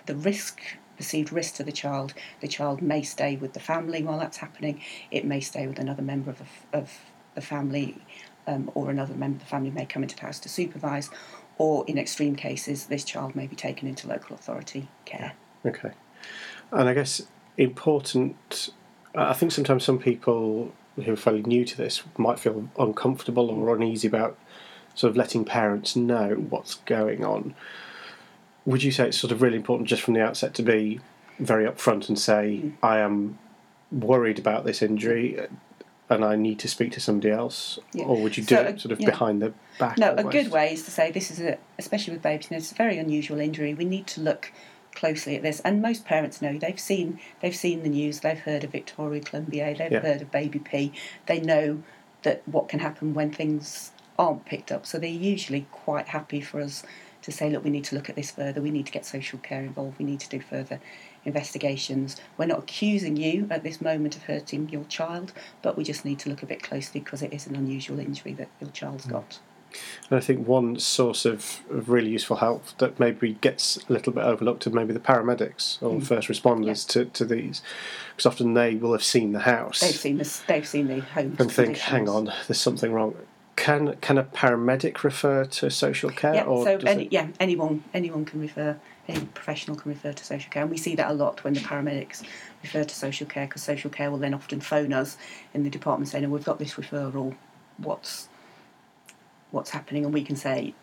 the 0.06 0.14
risk 0.14 0.60
perceived 0.96 1.32
risk 1.32 1.54
to 1.56 1.64
the 1.64 1.72
child, 1.72 2.14
the 2.40 2.48
child 2.48 2.82
may 2.82 3.02
stay 3.02 3.36
with 3.36 3.52
the 3.52 3.60
family 3.60 4.02
while 4.02 4.18
that's 4.18 4.38
happening. 4.38 4.80
It 5.10 5.24
may 5.24 5.40
stay 5.40 5.66
with 5.66 5.78
another 5.78 6.02
member 6.02 6.30
of 6.30 6.38
the, 6.38 6.78
of 6.78 6.92
the 7.34 7.40
family, 7.40 7.98
um, 8.46 8.70
or 8.74 8.90
another 8.90 9.14
member 9.14 9.36
of 9.36 9.40
the 9.40 9.48
family 9.48 9.70
may 9.70 9.86
come 9.86 10.02
into 10.02 10.16
the 10.16 10.22
house 10.22 10.38
to 10.40 10.48
supervise. 10.48 11.10
Or 11.56 11.84
in 11.86 11.98
extreme 11.98 12.36
cases, 12.36 12.86
this 12.86 13.04
child 13.04 13.36
may 13.36 13.46
be 13.46 13.56
taken 13.56 13.88
into 13.88 14.08
local 14.08 14.34
authority 14.34 14.88
care. 15.04 15.34
Okay. 15.64 15.92
And 16.72 16.88
I 16.88 16.94
guess 16.94 17.22
important. 17.56 18.70
I 19.14 19.32
think 19.32 19.52
sometimes 19.52 19.84
some 19.84 19.98
people 19.98 20.72
who 20.96 21.12
are 21.12 21.16
fairly 21.16 21.42
new 21.42 21.64
to 21.64 21.76
this 21.76 22.02
might 22.16 22.38
feel 22.38 22.68
uncomfortable 22.78 23.50
or 23.50 23.74
uneasy 23.74 24.08
about 24.08 24.36
sort 24.94 25.10
of 25.10 25.16
letting 25.16 25.44
parents 25.44 25.96
know 25.96 26.30
what's 26.48 26.76
going 26.76 27.24
on. 27.24 27.54
Would 28.66 28.82
you 28.82 28.92
say 28.92 29.08
it's 29.08 29.18
sort 29.18 29.32
of 29.32 29.42
really 29.42 29.56
important 29.56 29.88
just 29.88 30.02
from 30.02 30.14
the 30.14 30.22
outset 30.22 30.54
to 30.54 30.62
be 30.62 31.00
very 31.38 31.66
upfront 31.66 32.08
and 32.08 32.18
say, 32.18 32.72
I 32.82 32.98
am 32.98 33.38
worried 33.92 34.38
about 34.38 34.64
this 34.64 34.82
injury 34.82 35.38
and 36.08 36.24
I 36.24 36.36
need 36.36 36.58
to 36.60 36.68
speak 36.68 36.92
to 36.92 37.00
somebody 37.00 37.30
else? 37.30 37.78
Yeah. 37.92 38.04
Or 38.04 38.20
would 38.22 38.36
you 38.36 38.44
do 38.44 38.54
So, 38.54 38.62
it 38.62 38.80
sort 38.80 38.92
of 38.92 39.00
yeah. 39.00 39.10
behind 39.10 39.42
the 39.42 39.52
back? 39.78 39.98
No, 39.98 40.14
a 40.14 40.24
good 40.24 40.50
way 40.50 40.72
is 40.72 40.84
to 40.84 40.90
say 40.90 41.10
this 41.10 41.30
is 41.30 41.40
a, 41.40 41.58
especially 41.78 42.14
with 42.14 42.22
babies, 42.22 42.50
you 42.50 42.54
know, 42.54 42.58
it's 42.58 42.72
a 42.72 42.74
very 42.74 42.98
unusual 42.98 43.40
injury. 43.40 43.74
We 43.74 43.84
need 43.84 44.06
to 44.08 44.20
look 44.20 44.52
closely 44.94 45.34
at 45.34 45.42
this, 45.42 45.58
and 45.60 45.82
most 45.82 46.04
parents 46.04 46.40
know 46.40 46.56
they've 46.56 46.78
seen 46.78 47.18
they've 47.40 47.56
seen 47.56 47.82
the 47.82 47.88
news, 47.88 48.20
they've 48.20 48.38
heard 48.38 48.62
of 48.62 48.70
Victoria 48.70 49.20
Climbié, 49.20 49.76
they've 49.76 49.90
Yeah. 49.90 49.98
heard 50.00 50.22
of 50.22 50.30
Baby 50.30 50.60
P, 50.60 50.92
they 51.26 51.40
know 51.40 51.82
that 52.22 52.42
what 52.46 52.68
can 52.68 52.78
happen 52.78 53.12
when 53.12 53.32
things 53.32 53.90
aren't 54.18 54.44
picked 54.44 54.70
up. 54.70 54.86
So 54.86 54.98
they're 54.98 55.10
usually 55.10 55.66
quite 55.72 56.08
happy 56.08 56.40
for 56.40 56.60
us 56.60 56.84
to 57.24 57.32
say, 57.32 57.50
look, 57.50 57.64
we 57.64 57.70
need 57.70 57.84
to 57.84 57.94
look 57.94 58.08
at 58.08 58.16
this 58.16 58.30
further. 58.30 58.60
We 58.60 58.70
need 58.70 58.86
to 58.86 58.92
get 58.92 59.06
social 59.06 59.38
care 59.38 59.62
involved. 59.62 59.98
We 59.98 60.04
need 60.04 60.20
to 60.20 60.28
do 60.28 60.40
further 60.40 60.80
investigations. 61.24 62.16
We're 62.36 62.46
not 62.46 62.60
accusing 62.60 63.16
you 63.16 63.46
at 63.50 63.62
this 63.62 63.80
moment 63.80 64.16
of 64.16 64.24
hurting 64.24 64.68
your 64.68 64.84
child, 64.84 65.32
but 65.62 65.76
we 65.76 65.84
just 65.84 66.04
need 66.04 66.18
to 66.20 66.28
look 66.28 66.42
a 66.42 66.46
bit 66.46 66.62
closely 66.62 67.00
because 67.00 67.22
it 67.22 67.32
is 67.32 67.46
an 67.46 67.56
unusual 67.56 67.98
injury 67.98 68.34
that 68.34 68.48
your 68.60 68.70
child's 68.70 69.06
mm. 69.06 69.12
got. 69.12 69.38
And 70.08 70.18
I 70.18 70.20
think 70.20 70.46
one 70.46 70.78
source 70.78 71.24
of, 71.24 71.60
of 71.70 71.88
really 71.88 72.10
useful 72.10 72.36
help 72.36 72.64
that 72.78 73.00
maybe 73.00 73.34
gets 73.34 73.76
a 73.88 73.92
little 73.92 74.12
bit 74.12 74.22
overlooked 74.22 74.66
are 74.66 74.70
maybe 74.70 74.92
the 74.92 75.00
paramedics 75.00 75.82
or 75.82 75.98
mm. 75.98 76.06
first 76.06 76.28
responders 76.28 76.86
to, 76.90 77.06
to 77.06 77.24
these, 77.24 77.60
because 78.10 78.26
often 78.26 78.54
they 78.54 78.76
will 78.76 78.92
have 78.92 79.02
seen 79.02 79.32
the 79.32 79.40
house 79.40 79.80
They've 79.80 79.90
seen 79.90 80.18
this. 80.18 80.40
They've 80.46 80.66
seen 80.66 80.86
the 80.86 81.00
home. 81.00 81.36
and 81.38 81.50
think, 81.50 81.78
"Hang 81.78 82.08
on, 82.08 82.26
there's 82.46 82.60
something 82.60 82.92
wrong." 82.92 83.16
Can 83.56 83.96
can 84.00 84.18
a 84.18 84.24
paramedic 84.24 85.04
refer 85.04 85.44
to 85.44 85.70
social 85.70 86.10
care, 86.10 86.34
Yeah. 86.34 86.44
or 86.44 86.64
So 86.64 86.76
any, 86.86 87.04
it- 87.04 87.12
yeah, 87.12 87.28
anyone 87.38 87.84
anyone 87.94 88.24
can 88.24 88.40
refer. 88.40 88.76
Any 89.06 89.26
professional 89.26 89.76
can 89.76 89.90
refer 89.92 90.12
to 90.12 90.24
social 90.24 90.50
care, 90.50 90.62
and 90.62 90.70
we 90.70 90.78
see 90.78 90.94
that 90.96 91.10
a 91.10 91.12
lot 91.12 91.44
when 91.44 91.52
the 91.54 91.60
paramedics 91.60 92.22
refer 92.62 92.84
to 92.84 92.94
social 92.94 93.26
care 93.26 93.46
because 93.46 93.62
social 93.62 93.90
care 93.90 94.10
will 94.10 94.18
then 94.18 94.32
often 94.34 94.60
phone 94.60 94.92
us 94.94 95.18
in 95.52 95.62
the 95.62 95.70
department 95.70 96.08
saying, 96.08 96.24
"Oh, 96.24 96.30
we've 96.30 96.44
got 96.44 96.58
this 96.58 96.74
referral. 96.74 97.36
What's 97.76 98.28
what's 99.50 99.70
happening?" 99.70 100.04
And 100.04 100.12
we 100.14 100.24
can 100.24 100.36
say, 100.36 100.74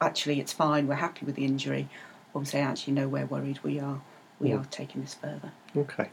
"Actually, 0.00 0.40
it's 0.40 0.52
fine. 0.52 0.86
We're 0.86 0.96
happy 0.96 1.24
with 1.26 1.34
the 1.36 1.44
injury," 1.44 1.88
or 2.32 2.40
we 2.40 2.46
say, 2.46 2.60
"Actually, 2.60 2.92
no, 2.94 3.08
we're 3.08 3.26
worried. 3.26 3.58
We 3.62 3.80
are 3.80 4.00
we 4.38 4.50
Mm. 4.50 4.60
are 4.60 4.64
taking 4.66 5.00
this 5.00 5.14
further." 5.14 5.52
Okay. 5.76 6.10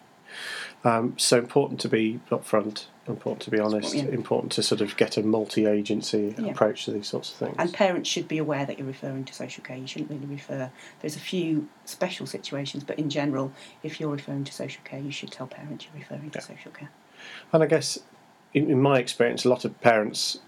Um, 0.83 1.13
so 1.17 1.38
important 1.38 1.79
to 1.81 1.89
be 1.89 2.19
upfront, 2.31 2.85
important 3.07 3.41
to 3.43 3.51
be 3.51 3.59
honest, 3.59 3.93
yeah. 3.93 4.03
important 4.05 4.51
to 4.53 4.63
sort 4.63 4.81
of 4.81 4.97
get 4.97 5.15
a 5.17 5.21
multi-agency 5.21 6.35
Yeah. 6.38 6.47
approach 6.51 6.85
to 6.85 6.91
these 6.91 7.07
sorts 7.07 7.29
of 7.31 7.35
things. 7.38 7.55
And 7.59 7.71
parents 7.71 8.09
should 8.09 8.27
be 8.27 8.39
aware 8.39 8.65
that 8.65 8.77
you're 8.79 8.88
referring 8.88 9.25
to 9.25 9.33
social 9.33 9.63
care. 9.63 9.77
You 9.77 9.85
shouldn't 9.88 10.09
really 10.09 10.25
refer. 10.25 10.71
There's 11.01 11.15
a 11.15 11.19
few 11.19 11.67
special 11.85 12.25
situations, 12.25 12.83
but 12.83 12.97
in 12.97 13.09
general, 13.09 13.51
if 13.83 14.00
you're 14.00 14.09
referring 14.09 14.43
to 14.45 14.53
social 14.53 14.81
care, 14.83 15.00
you 15.00 15.11
should 15.11 15.31
tell 15.31 15.45
parents 15.47 15.85
you're 15.85 16.00
referring 16.01 16.31
Yeah. 16.33 16.39
to 16.39 16.41
social 16.41 16.71
care. 16.71 16.89
And 17.53 17.61
I 17.61 17.67
guess, 17.67 18.00
in, 18.53 18.69
in 18.71 18.81
my 18.81 18.97
experience, 18.97 19.45
a 19.45 19.50
lot 19.50 19.65
of 19.65 19.79
parents 19.81 20.39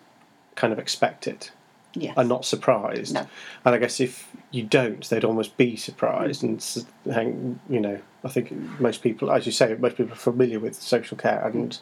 kind 0.55 0.73
of 0.73 0.79
expect 0.79 1.27
it. 1.27 1.51
Yes. 1.95 2.17
are 2.17 2.23
not 2.23 2.43
surprised. 2.45 3.13
No. 3.13 3.27
And 3.65 3.75
I 3.75 3.77
guess 3.77 3.99
if 3.99 4.27
you 4.51 4.63
don't, 4.63 5.07
they'd 5.09 5.23
almost 5.23 5.57
be 5.57 5.75
surprised. 5.75 6.43
And 6.43 6.63
hang, 7.11 7.59
you 7.69 7.79
know, 7.79 7.99
I 8.23 8.29
think 8.29 8.51
most 8.79 9.03
people, 9.03 9.31
as 9.31 9.45
you 9.45 9.51
say, 9.51 9.75
most 9.75 9.97
people 9.97 10.13
are 10.13 10.15
familiar 10.15 10.59
with 10.59 10.75
social 10.75 11.17
care 11.17 11.45
and 11.47 11.77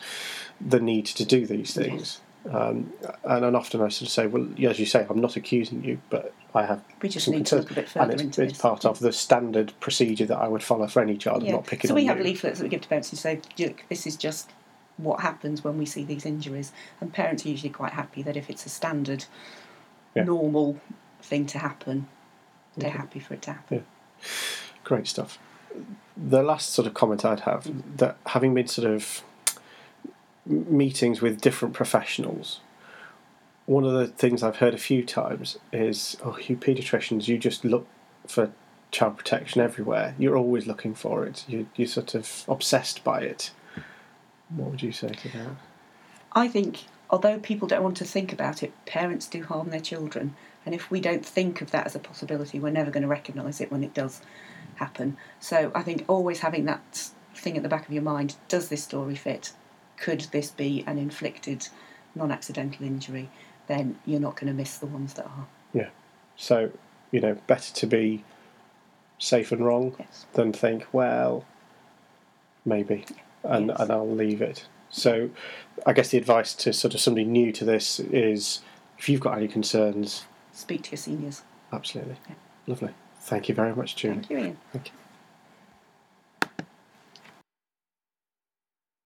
the 0.59 0.79
need 0.79 1.05
to 1.07 1.23
do 1.25 1.45
these 1.45 1.73
things. 1.73 2.19
Um, 2.49 2.91
and, 3.23 3.45
and 3.45 3.55
often 3.55 3.81
I 3.81 3.89
sort 3.89 4.07
of 4.07 4.09
say, 4.09 4.25
well, 4.27 4.47
as 4.67 4.79
you 4.79 4.85
say, 4.85 5.05
I'm 5.09 5.21
not 5.21 5.35
accusing 5.35 5.83
you, 5.83 6.01
but 6.09 6.33
I 6.55 6.65
have. 6.65 6.81
We 7.01 7.07
just 7.07 7.27
need 7.29 7.45
to 7.47 7.57
look 7.57 7.71
a 7.71 7.75
bit 7.75 7.87
further 7.89 8.03
and 8.05 8.13
it's, 8.13 8.21
into 8.23 8.41
it's 8.43 8.53
this. 8.53 8.61
part 8.61 8.83
of 8.83 8.99
the 8.99 9.13
standard 9.13 9.73
procedure 9.79 10.25
that 10.25 10.37
I 10.39 10.47
would 10.47 10.63
follow 10.63 10.87
for 10.87 11.01
any 11.01 11.17
child. 11.17 11.43
I'm 11.43 11.45
Yeah. 11.47 11.51
not 11.53 11.67
picking 11.67 11.87
So 11.87 11.93
we 11.95 12.05
have 12.07 12.17
you. 12.17 12.23
leaflets 12.23 12.57
that 12.59 12.63
we 12.65 12.69
give 12.69 12.81
to 12.81 12.89
parents 12.89 13.11
who 13.11 13.17
say, 13.17 13.39
look, 13.59 13.83
this 13.89 14.07
is 14.07 14.15
just 14.17 14.49
what 14.97 15.21
happens 15.21 15.63
when 15.63 15.77
we 15.77 15.85
see 15.85 16.03
these 16.03 16.25
injuries. 16.25 16.71
And 16.99 17.13
parents 17.13 17.45
are 17.45 17.49
usually 17.49 17.69
quite 17.69 17.93
happy 17.93 18.23
that 18.23 18.35
if 18.35 18.49
it's 18.49 18.65
a 18.65 18.69
standard, 18.69 19.25
Yeah. 20.15 20.23
normal 20.23 20.79
thing 21.21 21.45
to 21.47 21.59
happen, 21.59 22.07
they're 22.75 22.89
Okay. 22.89 22.97
happy 22.97 23.19
for 23.19 23.33
it 23.35 23.41
to 23.43 23.53
happen. 23.53 23.85
Great 24.83 25.07
stuff. 25.07 25.39
The 26.17 26.43
last 26.43 26.71
sort 26.71 26.87
of 26.87 26.93
comment 26.93 27.23
I'd 27.23 27.41
have 27.41 27.63
mm. 27.63 27.81
that 27.97 28.17
having 28.27 28.53
been 28.53 28.67
sort 28.67 28.89
of 28.91 29.23
meetings 30.45 31.21
with 31.21 31.39
different 31.39 31.73
professionals, 31.73 32.59
one 33.65 33.85
of 33.85 33.93
the 33.93 34.07
things 34.07 34.43
I've 34.43 34.57
heard 34.57 34.73
a 34.73 34.77
few 34.77 35.03
times 35.05 35.57
is, 35.71 36.17
"Oh, 36.25 36.37
you 36.39 36.57
paediatricians, 36.57 37.27
you 37.27 37.37
just 37.37 37.63
look 37.63 37.87
for 38.27 38.51
child 38.91 39.17
protection 39.17 39.61
everywhere. 39.61 40.15
You're 40.17 40.35
always 40.35 40.67
looking 40.67 40.93
for 40.93 41.25
it. 41.25 41.45
You 41.47 41.67
you're 41.75 41.87
sort 41.87 42.15
of 42.15 42.43
obsessed 42.49 43.03
by 43.03 43.21
it." 43.21 43.51
What 44.49 44.71
would 44.71 44.81
you 44.83 44.91
say 44.91 45.09
to 45.09 45.29
that? 45.29 45.47
I 46.33 46.47
think, 46.49 46.85
although 47.11 47.37
people 47.37 47.67
don't 47.67 47.83
want 47.83 47.97
to 47.97 48.05
think 48.05 48.31
about 48.33 48.63
it, 48.63 48.73
parents 48.85 49.27
do 49.27 49.43
harm 49.43 49.69
their 49.69 49.81
children. 49.81 50.35
And 50.65 50.73
if 50.73 50.89
we 50.89 51.01
don't 51.01 51.25
think 51.25 51.61
of 51.61 51.71
that 51.71 51.85
as 51.85 51.95
a 51.95 51.99
possibility, 51.99 52.59
we're 52.59 52.71
never 52.71 52.89
going 52.89 53.03
to 53.03 53.09
recognise 53.09 53.59
it 53.59 53.71
when 53.71 53.83
it 53.83 53.93
does 53.93 54.21
happen. 54.75 55.17
So 55.39 55.71
I 55.75 55.81
think 55.83 56.05
always 56.07 56.39
having 56.39 56.65
that 56.65 57.09
thing 57.35 57.57
at 57.57 57.63
the 57.63 57.69
back 57.69 57.87
of 57.87 57.93
your 57.93 58.03
mind 58.03 58.35
does 58.47 58.69
this 58.69 58.83
story 58.83 59.15
fit? 59.15 59.51
Could 59.97 60.21
this 60.31 60.49
be 60.51 60.83
an 60.87 60.97
inflicted, 60.97 61.67
non 62.15 62.31
accidental 62.31 62.85
injury? 62.85 63.29
Then 63.67 63.99
you're 64.05 64.19
not 64.19 64.35
going 64.35 64.47
to 64.47 64.53
miss 64.53 64.77
the 64.77 64.85
ones 64.85 65.13
that 65.15 65.25
are. 65.25 65.47
Yeah. 65.73 65.89
So, 66.35 66.71
you 67.11 67.19
know, 67.19 67.35
better 67.47 67.73
to 67.73 67.85
be 67.87 68.23
safe 69.19 69.51
and 69.51 69.63
wrong 69.65 69.95
Yes. 69.99 70.25
than 70.33 70.53
think, 70.53 70.87
well, 70.91 71.45
maybe, 72.65 73.05
and 73.43 73.67
Yes. 73.67 73.79
and 73.79 73.91
I'll 73.91 74.09
leave 74.09 74.41
it. 74.41 74.67
So, 74.91 75.29
I 75.85 75.93
guess 75.93 76.09
the 76.09 76.17
advice 76.17 76.53
to 76.55 76.73
sort 76.73 76.93
of 76.93 76.99
somebody 76.99 77.25
new 77.25 77.51
to 77.53 77.65
this 77.65 77.99
is, 77.99 78.61
if 78.99 79.07
you've 79.09 79.21
got 79.21 79.37
any 79.37 79.47
concerns, 79.47 80.25
Speak 80.53 80.83
to 80.83 80.91
your 80.91 80.97
seniors. 80.97 81.41
absolutely, 81.71 82.17
Yeah. 82.29 82.35
lovely. 82.67 82.89
Thank 83.21 83.47
you 83.49 83.55
very 83.55 83.73
much, 83.75 83.95
Julie. 83.95 84.15
Thank 84.15 84.29
you, 84.29 84.37
Ian. 84.37 84.57
Thank 84.73 84.87
you. 84.87 84.93